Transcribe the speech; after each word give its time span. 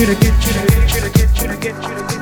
You 0.00 0.06
to 0.06 0.14
get 0.14 0.46
you 0.46 0.52
to 0.52 0.66
get 0.66 0.94
you 0.94 1.00
to 1.00 1.10
get 1.10 1.40
you 1.40 1.48
to 1.48 1.56
get 1.56 1.74
you 1.74 1.94
to 1.94 2.02
get. 2.02 2.16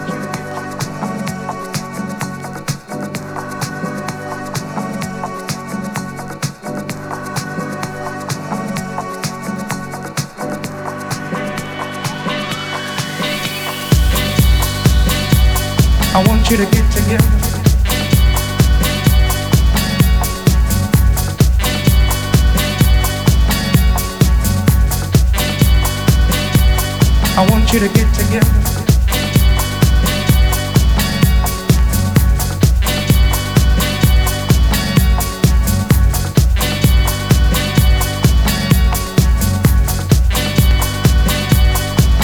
I 16.17 16.25
want 16.29 16.49
you 16.49 16.57
to 16.59 16.67
get 16.67 16.94
you 27.75 27.81
to 27.81 27.89
get 27.89 28.15
together. 28.15 28.47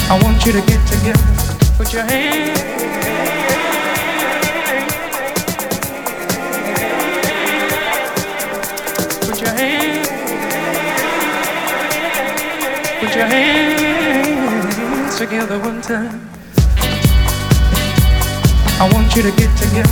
I 0.08 0.20
want 0.22 0.46
you 0.46 0.52
to 0.52 0.60
get 0.60 0.86
together. 0.86 1.18
Put 1.76 1.92
your 1.92 2.04
hands. 2.04 2.29
One 15.38 15.80
time. 15.80 16.28
I 18.80 18.90
want 18.92 19.14
you 19.14 19.22
to 19.22 19.30
get 19.30 19.56
together. 19.56 19.88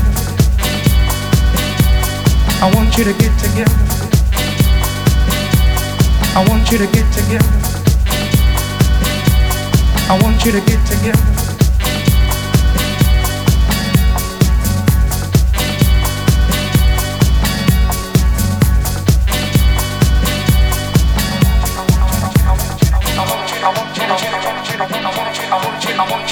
I 2.61 2.73
want 2.75 2.99
you 2.99 3.05
to 3.05 3.13
get 3.13 3.39
together. 3.39 3.71
I 6.35 6.45
want 6.49 6.73
you 6.73 6.79
to 6.79 6.87
get 6.87 7.13
together. 7.13 7.47
I 10.11 10.19
want 10.21 10.45
you 10.45 10.51
to 10.51 10.61
get 10.61 10.85
together. 10.87 11.38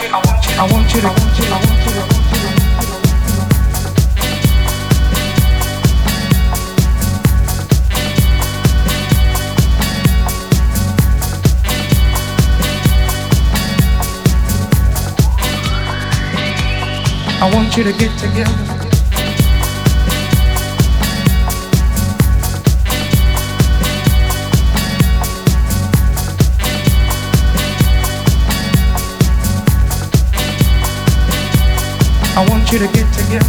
I 0.09 0.19
want 0.19 0.47
you 0.47 0.55
to, 0.55 0.61
I 0.61 0.73
want 0.73 0.95
you, 0.95 1.01
you. 1.01 1.97
I 17.39 17.51
want 17.53 17.77
you 17.77 17.85
to 17.85 17.93
get 17.93 18.19
together. 18.19 18.76
Want 32.67 32.81
you 32.81 32.87
to 32.87 32.93
get 32.93 33.13
together. 33.15 33.47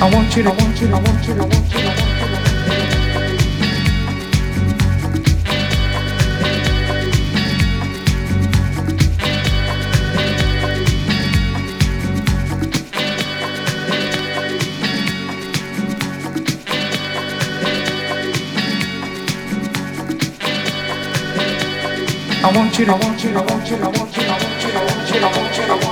I 0.00 0.10
want 0.12 0.36
you 0.36 0.42
to, 0.42 0.48
I 0.48 0.52
want 0.52 0.80
you 0.80 0.88
to, 0.88 0.94
I 0.94 1.00
want 1.00 1.28
you 1.28 1.34
to, 1.34 1.40
I 1.40 1.44
want 1.44 1.72
you 1.72 1.80
to, 1.80 2.01
want 22.56 22.78
you 22.78 22.84
to. 22.84 22.92
I 22.92 22.98
want 22.98 23.24
you 23.24 23.30
to, 23.30 23.38
I 23.38 23.42
want 23.42 23.70
you 23.70 23.76
to, 23.76 23.82
I 23.82 23.86
want 23.86 24.16
you 24.16 24.22
to, 24.22 24.28
I 24.28 24.42
want 24.44 24.62
you 24.62 24.70
to, 24.70 24.78
I 24.78 24.84
want 24.84 25.08
you 25.08 25.20
to, 25.20 25.26
I 25.26 25.36
want 25.36 25.56
you 25.56 25.86
to, 25.86 25.91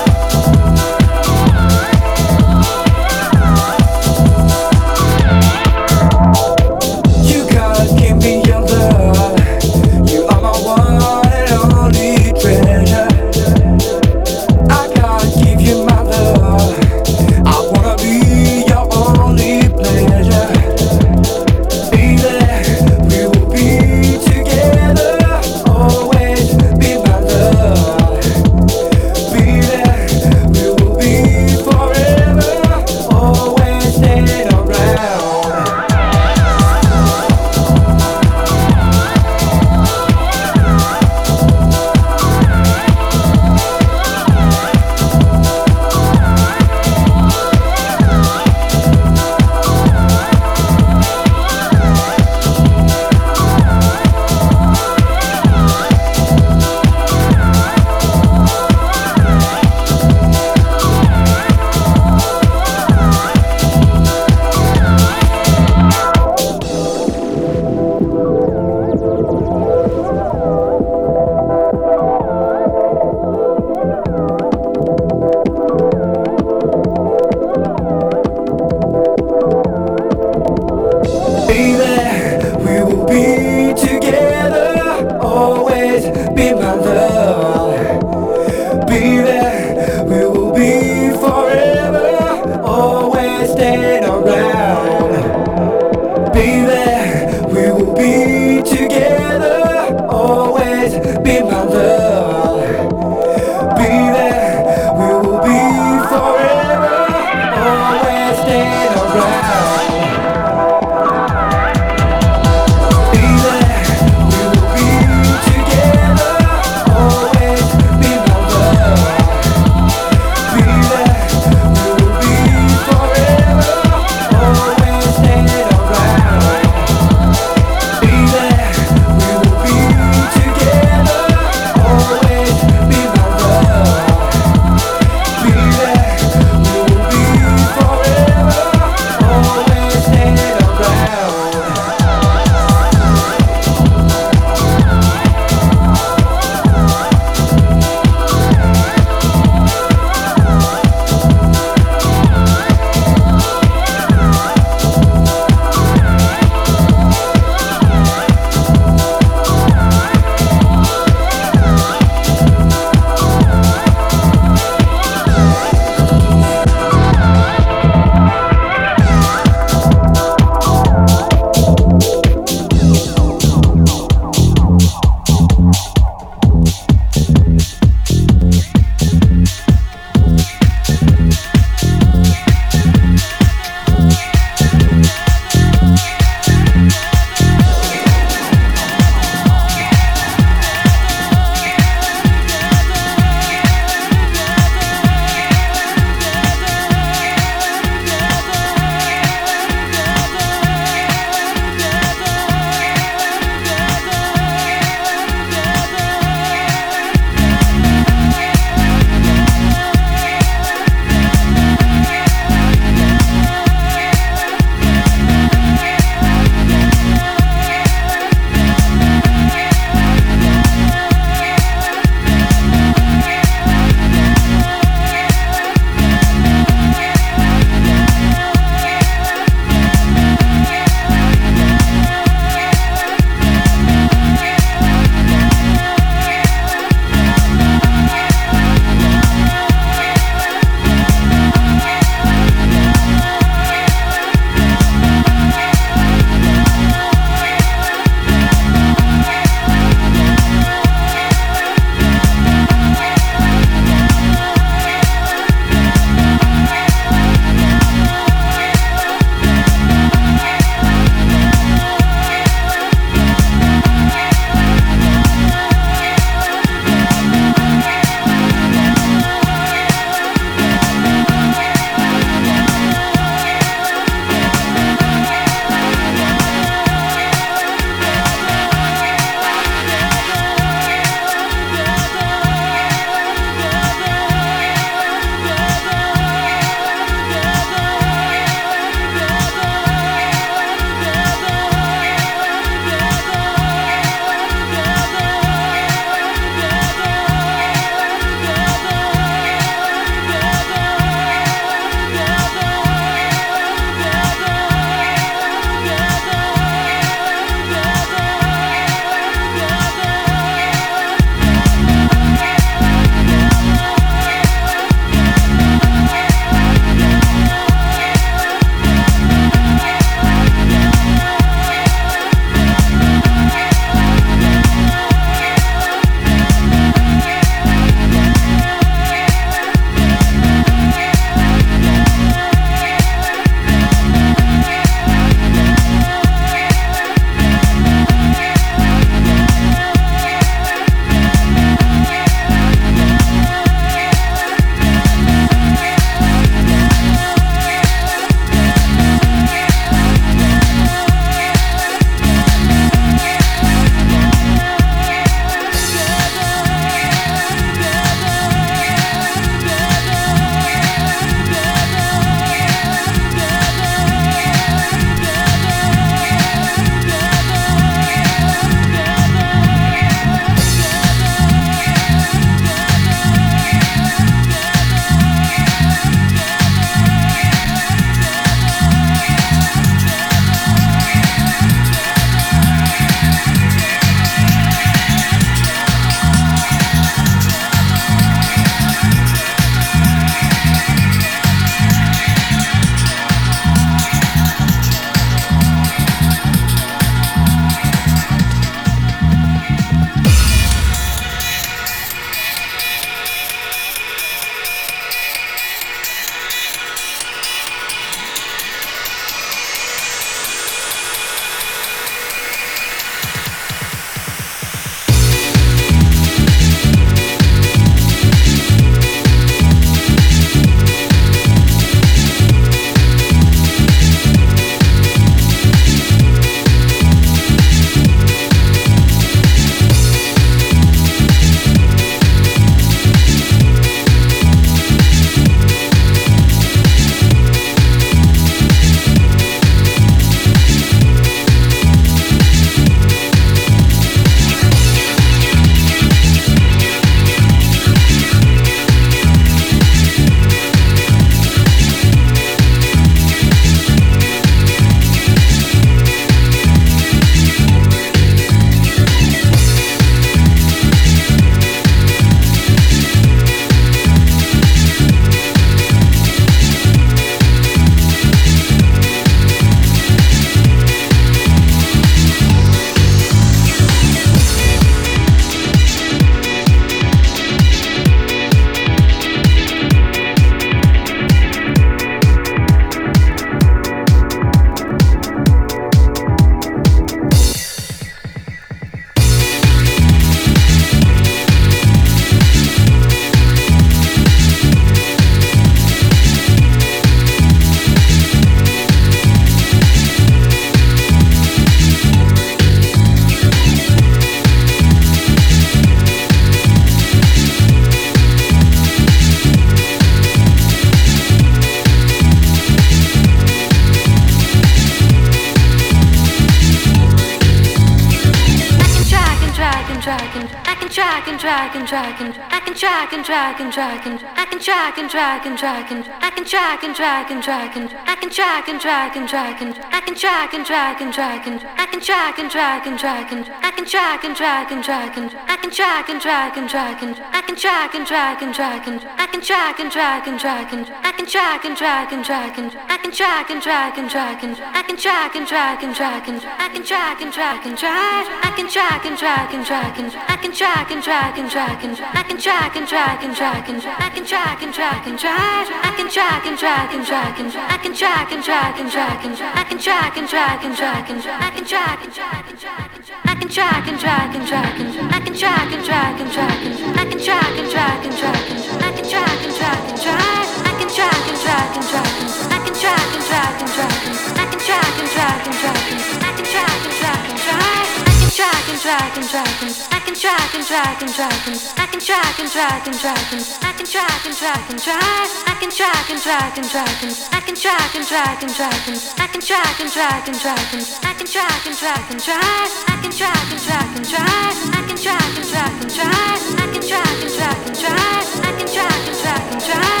And 523.13 523.25
can 523.25 523.25
and 523.59 523.73
I 523.91 523.99
and. 523.99 524.17
try, 524.17 524.50
track 524.61 524.99
and 524.99 525.09
track 525.09 525.45
and 525.47 525.57
track 525.57 525.91
and 525.91 526.07
I 526.21 526.29
can 526.29 526.45
track 526.45 526.83
and 526.83 526.95
track 526.95 527.31
and 527.31 527.41
track 527.41 527.75
and 527.75 527.89
I 528.05 528.15
can 528.15 528.29
track 528.29 528.69
and 528.69 528.79
track 528.79 529.15
and 529.15 529.27
track 529.27 529.59
and 529.61 529.73
I 529.91 530.01
can 530.01 530.15
track 530.15 530.53
and 530.53 530.65
track 530.65 531.01
and 531.01 531.11
track 531.11 531.47
and 531.47 531.65
I 531.77 531.85
can 531.87 531.99
track 531.99 532.37
and 532.39 532.51
track 532.51 532.85
and 532.85 532.99
track 532.99 533.31
and 533.33 533.49
I 533.63 533.71
can 533.71 533.83
track 533.85 534.23
and 534.23 534.35
track 534.35 534.77
and 534.77 534.83
track 534.85 535.27
and 535.27 535.49
I 535.49 535.57
can 535.57 535.71
track 535.71 536.09
and 536.09 536.21
track 536.21 536.57
and 536.57 536.67
track 536.67 537.01
and 537.07 537.25
I 537.33 537.41
can 537.41 537.55
track 537.55 537.95
and 537.95 538.11
track 538.11 538.41
and 538.41 538.53
track 538.53 538.87
and 538.87 539.05
I 539.13 539.31
can 539.31 539.41
track 539.41 539.79
and 539.79 539.91
track 539.91 540.27
and 540.27 540.39
track 540.39 540.73
and 540.73 540.89
I 541.03 541.11
can 541.11 541.25
track 541.25 541.65
and 541.65 541.71
track 541.71 542.11
and 542.11 542.23
track 542.23 542.57
and 542.57 542.75
I 542.85 542.97
can 542.97 543.11
track 543.11 543.49
and 543.49 543.61
track 543.61 543.97
and 543.97 544.11
track 544.11 544.37
and 544.43 544.57
I 544.73 544.83
can 544.83 544.97
track 544.97 545.35
and 545.35 545.41
track 545.41 545.83
and 545.83 545.95
track 545.95 546.27
and 546.27 546.41
I 546.45 546.69
can 546.69 546.83
track 546.83 547.21
and 547.21 547.33
track 547.33 547.65
and 547.65 547.77
track 547.77 548.27
I 548.43 548.51
can 548.55 548.67
track 548.69 549.05
and 549.05 549.17
track 549.17 549.53
and 549.53 549.65
track 549.65 549.97
and 549.97 550.11
I 550.27 550.37
can 550.37 550.51
track 550.51 550.91
and 550.91 551.03
track 551.03 551.37
and 551.37 551.49
track 551.49 551.83
and 551.83 551.99
I 551.99 552.23
can 552.23 552.37
track 552.37 552.75
and 552.75 552.87
track 552.87 553.23
and 553.23 553.35
track 553.35 553.69
and 553.69 553.81
I 553.81 554.09
can 554.09 554.25
track 554.25 554.50
try, 554.51 554.59
can 554.59 554.73
try, 554.73 554.99
can 555.03 555.17
try, 555.17 555.65
I 555.81 555.91
can 555.95 556.09
try, 556.09 556.39
can 556.43 556.57
try, 556.57 556.87
can 556.87 557.05
try, 557.05 557.31
can 557.31 557.51
try, 557.51 557.67
I 557.69 557.77
can 557.77 557.93
try, 557.93 558.25
can 558.25 558.43
try, 558.43 558.71
can 558.73 558.89
try, 558.89 559.15
can 559.21 559.35
try, 559.35 559.51
I 559.55 559.63
can 559.63 559.79
try, 559.79 560.09
can 560.11 560.27
try, 560.27 560.57
can 560.57 560.75
try, 560.75 561.01
can 561.01 561.21
try, 561.21 561.37
I 561.39 561.51
can 561.51 561.65
try, 561.65 561.91
I 561.91 563.35
can 563.39 563.47
try, 563.47 563.81
can 563.83 563.97
try, 563.97 564.27
can 564.27 564.45
try, 564.45 564.71
can 564.75 564.91
try, 564.91 565.07
I 565.11 565.19
can 565.21 565.33
try, 565.35 565.57
can 565.71 565.83
try, 565.83 566.13
can 566.17 566.27
try, 566.27 566.51
can 566.51 566.67
try, 566.71 566.91
I 566.91 567.05
can 567.05 567.19
try, 567.19 567.41
can 567.55 567.69
try, 567.71 567.95
can 568.01 568.11
try, 568.11 568.11
can 568.11 568.11
try, 568.11 568.41
I 568.51 568.91
can 568.91 569.07
try, 569.07 569.29
can 569.31 569.41
try, 569.41 569.41
can 569.41 569.41
try, 569.41 569.41
I 569.41 569.41
can 569.41 569.41
try, 569.41 569.41
can 569.41 569.51
try, 569.51 569.77
can 569.81 569.97
try, 570.01 570.35
I 570.51 570.75
can 570.75 570.89
try, 570.91 571.15
can 571.21 571.39
try, 571.41 571.61
can 571.61 571.79
try, 571.81 572.09
I 572.31 572.59
can 572.59 572.73
try, 572.75 572.97
can 573.11 573.21
try, 573.21 573.47
can 573.55 573.69
try, 573.71 573.91
I 574.31 574.45
can 574.45 574.59
try, 574.59 574.81
can 574.91 575.07
try, 575.11 575.31
can 575.41 575.55
try, 575.61 575.75
I 576.11 576.33
can 576.35 576.45
try, 576.45 576.67
can 576.81 576.91
try, 576.99 577.15
can 577.27 577.37
try 577.37 578.10
track 578.31 578.69
and 578.69 578.79
track 578.79 579.17
and 579.17 579.27
track 579.27 579.61
and 579.61 579.75
I 579.91 579.99
can 579.99 580.15
track 580.15 580.55
and 580.55 580.63
track 580.63 581.01
and 581.01 581.11
track 581.11 581.47
and 581.47 581.59
I 581.75 581.85
can 581.91 581.99
track 581.99 582.39
and 582.39 582.49
track 582.49 582.87
and 582.87 582.95
track 582.95 583.33
and 583.33 583.43
I 583.59 583.73
can 583.73 583.85
track 583.85 584.25
and 584.25 584.35
track 584.35 584.69
and 584.69 584.79
track 584.79 585.29
I 585.47 585.55
can 585.59 585.69
track 585.69 586.09
and 586.09 586.19
track 586.21 586.57
and 586.57 586.65
track 586.69 587.03
and 587.03 587.11
I 587.35 587.41
can 587.41 587.55
track 587.55 587.95
and 587.95 588.07
track 588.07 588.43
and 588.43 588.55
track 588.55 588.87
and 588.87 588.95
I 589.19 589.27
can 589.27 589.41
track 589.41 589.79
and 589.81 589.91
track 589.91 590.27
and 590.29 590.39
track 590.39 590.73
and 590.73 590.83
I 591.03 591.13
can 591.13 591.27
track 591.27 591.67
and 591.67 591.75
track 591.75 592.07
and 592.07 592.19
track 592.23 592.71
I 592.87 593.01
can 593.03 593.11
track 593.11 593.51
and 593.51 593.59
track 593.59 593.91
and 593.99 594.07
track 594.07 594.55
I 594.71 594.81
can 594.87 594.95
track 594.95 595.33
and 595.35 595.49
track 595.51 595.75
and 595.83 595.91
track 595.91 596.39
I 596.55 596.67
can 596.71 596.81
track 596.87 597.19
and 597.19 597.33
track 597.35 597.67
and 597.67 597.75
track 597.75 598.25
I 598.47 598.51
can 598.55 598.67
track 598.71 599.07
and 599.07 599.17
track 599.19 599.51
and 599.51 599.61
track 599.61 600.00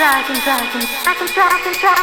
try, 0.00 0.20
I 0.20 0.22
can 0.22 0.36
try, 0.40 0.56
I 0.56 0.66
can 0.66 0.80
try, 0.80 1.10
I 1.10 1.14
can 1.14 1.26
try, 1.28 1.46
I 1.46 1.60
can 1.60 1.74
try. 1.74 1.99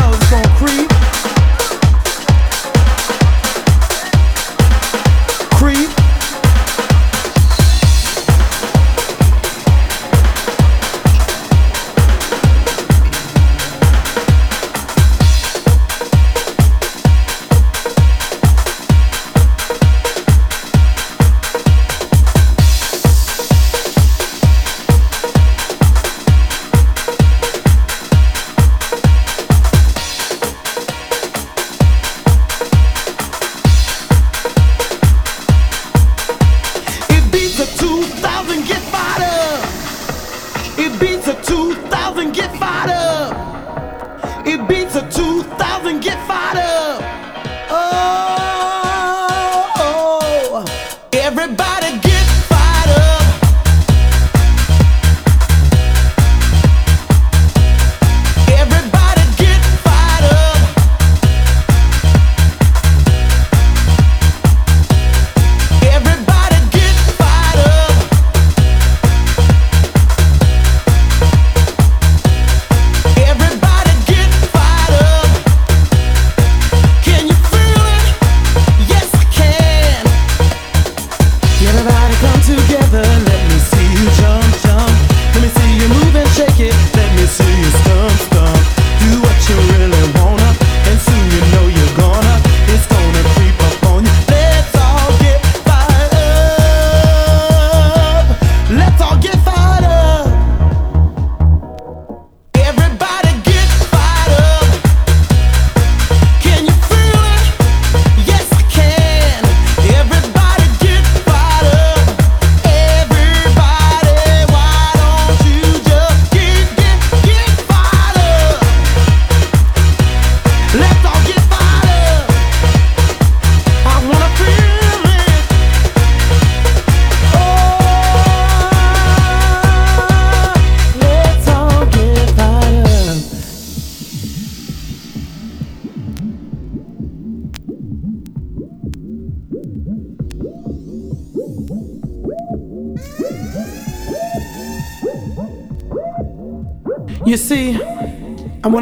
knows 0.00 0.16
it's 0.16 0.30
gonna 0.30 0.48
creep. 0.56 0.97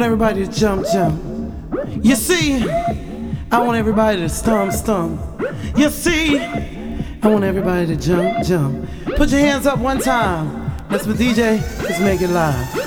Everybody 0.03 0.45
to 0.45 0.51
jump, 0.51 0.85
jump. 0.87 1.21
You 2.01 2.15
see, 2.15 2.63
I 3.51 3.59
want 3.59 3.77
everybody 3.77 4.21
to 4.21 4.29
stomp, 4.29 4.71
stomp. 4.71 5.19
You 5.75 5.89
see, 5.89 6.39
I 6.39 7.27
want 7.27 7.43
everybody 7.43 7.87
to 7.87 7.97
jump, 7.97 8.45
jump. 8.45 8.89
Put 9.17 9.31
your 9.31 9.41
hands 9.41 9.65
up 9.65 9.79
one 9.79 9.99
time. 9.99 10.71
That's 10.89 11.05
what 11.05 11.17
DJ. 11.17 11.59
Let's 11.83 11.99
make 11.99 12.21
it 12.21 12.29
live. 12.29 12.86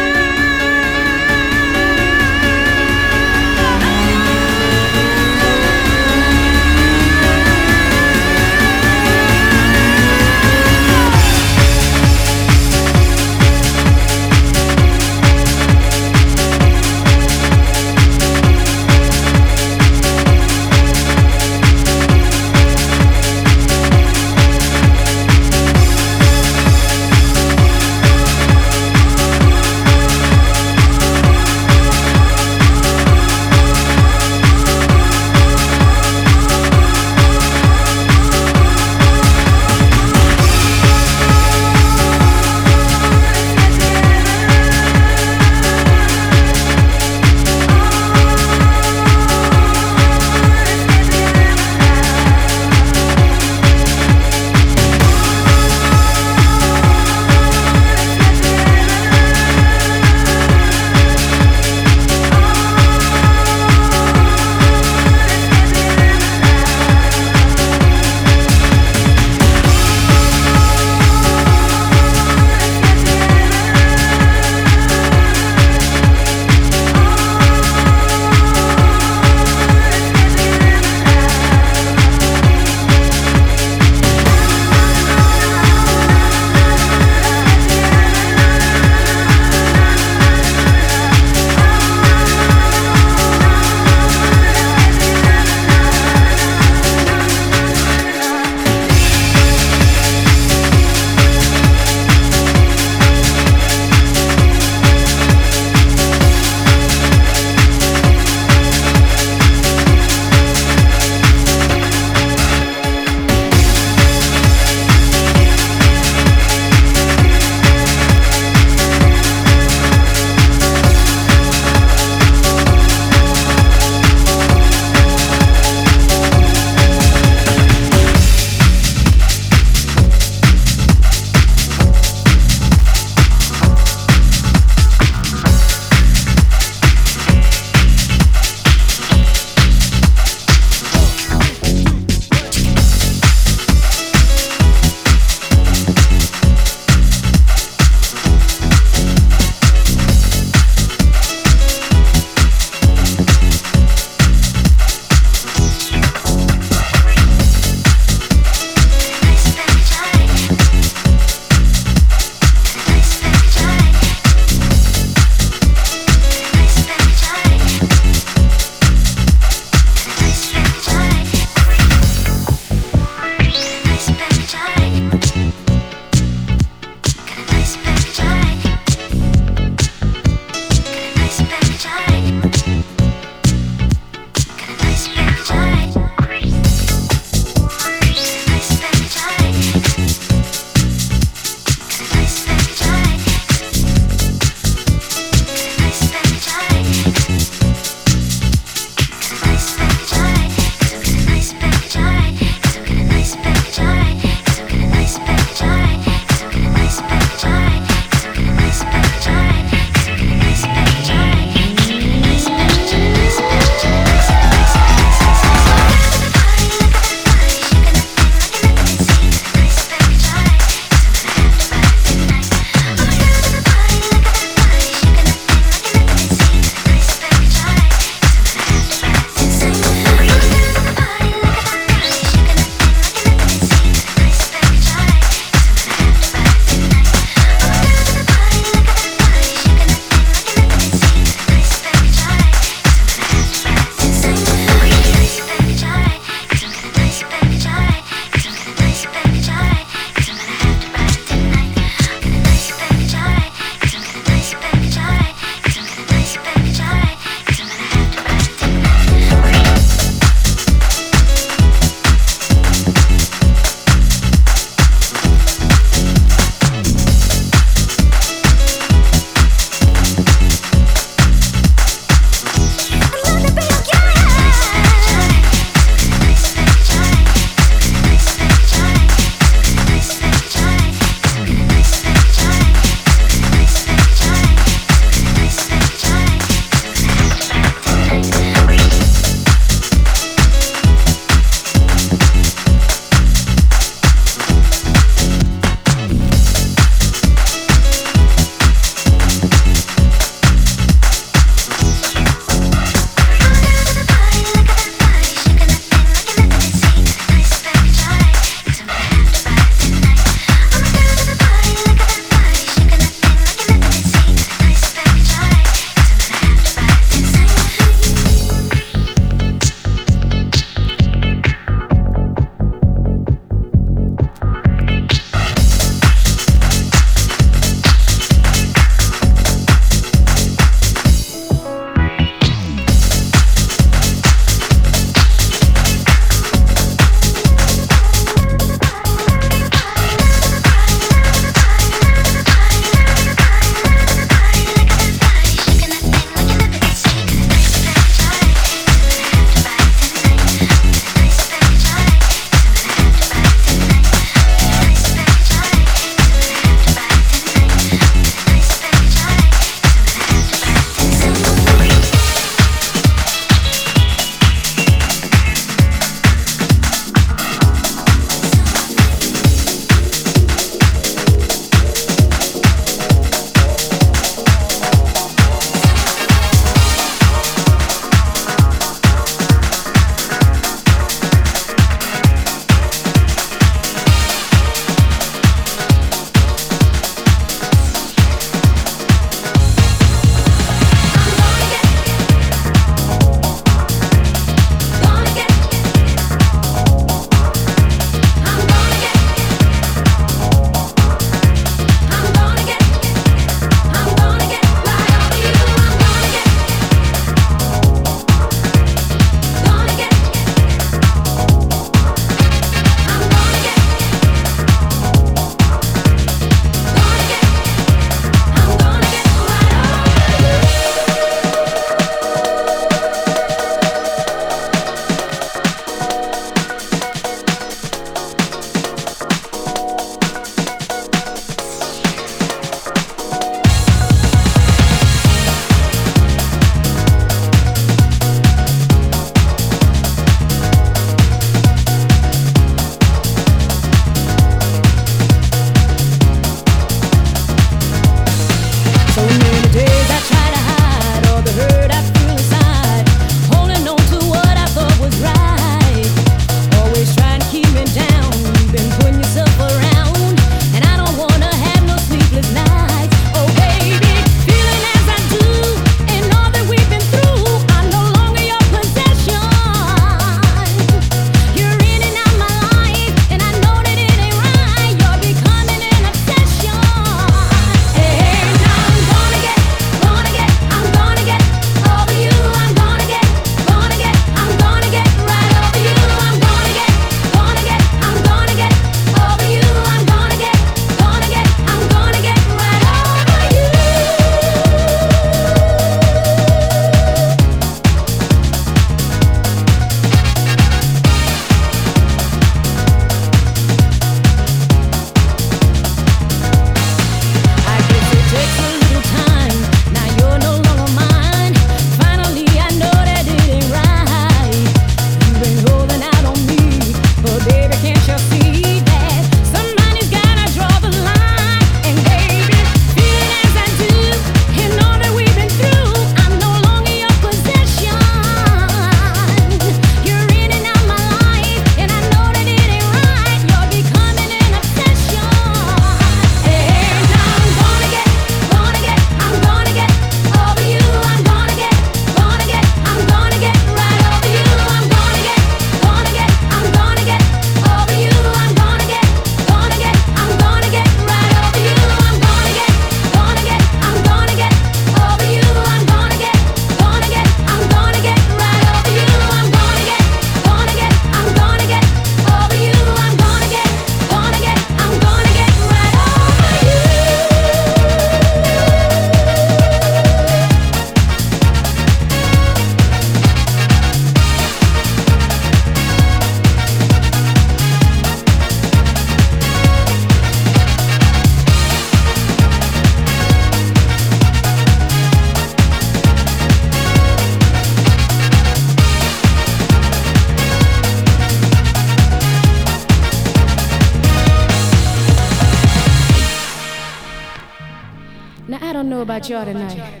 about 599.10 599.28
y'all 599.28 599.44
tonight, 599.44 600.00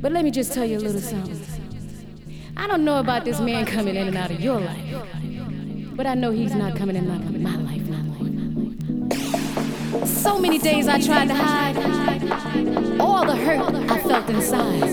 but 0.00 0.12
let 0.12 0.22
me 0.22 0.30
just 0.30 0.52
tell 0.52 0.64
you 0.64 0.78
a 0.78 0.82
little 0.86 1.00
something. 1.00 1.36
I 2.56 2.68
don't 2.68 2.84
know 2.84 3.00
about 3.00 3.24
this 3.24 3.40
man 3.40 3.66
coming 3.66 3.96
in 3.96 4.06
and 4.06 4.16
out 4.16 4.30
of 4.30 4.40
your 4.40 4.60
life, 4.60 4.94
but 5.96 6.06
I 6.06 6.14
know 6.14 6.30
he's 6.30 6.54
not 6.54 6.76
coming 6.76 6.94
in 6.94 7.08
my, 7.08 7.18
my 7.18 7.56
life. 7.56 7.82
So 10.06 10.38
many 10.38 10.58
days 10.58 10.86
I 10.86 11.00
tried 11.00 11.26
to 11.26 11.34
hide 11.34 11.76
all 13.00 13.26
the 13.26 13.34
hurt 13.34 13.74
I 13.90 13.98
felt 13.98 14.30
inside, 14.30 14.84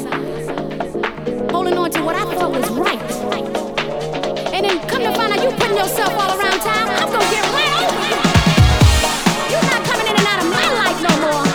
holding 1.51 1.77
on 1.77 1.91
to 1.91 2.01
what 2.01 2.15
I 2.15 2.23
thought 2.33 2.53
was 2.53 2.67
right, 2.71 2.99
and 4.51 4.65
then 4.65 4.79
come 4.89 5.03
to 5.03 5.13
find 5.13 5.31
out 5.31 5.43
you 5.43 5.51
putting 5.51 5.77
yourself 5.77 6.11
all 6.11 6.39
around 6.39 6.59
town. 6.61 6.89
I'm 6.89 7.11
gonna 7.11 7.29
get 7.29 7.45
right 7.53 7.71
over 7.83 8.01
you. 8.09 8.17
You're 9.51 9.61
not 9.61 9.83
coming 9.85 10.07
in 10.07 10.15
and 10.17 10.25
out 10.25 10.39
of 10.43 10.49
my 10.49 10.67
life 10.73 10.99
no 11.07 11.43
more. 11.43 11.46